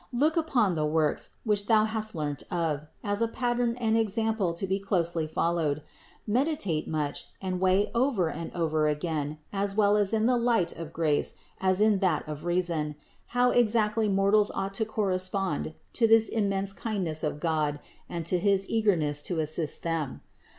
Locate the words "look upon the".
0.11-0.83